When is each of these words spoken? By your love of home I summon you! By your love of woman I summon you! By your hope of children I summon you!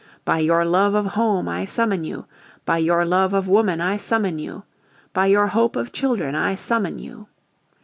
By 0.25 0.39
your 0.39 0.65
love 0.65 0.95
of 0.95 1.05
home 1.05 1.47
I 1.47 1.63
summon 1.65 2.03
you! 2.03 2.25
By 2.65 2.79
your 2.79 3.05
love 3.05 3.33
of 3.35 3.47
woman 3.47 3.79
I 3.79 3.97
summon 3.97 4.39
you! 4.39 4.63
By 5.13 5.27
your 5.27 5.45
hope 5.45 5.75
of 5.75 5.91
children 5.91 6.33
I 6.33 6.55
summon 6.55 6.97
you! 6.97 7.27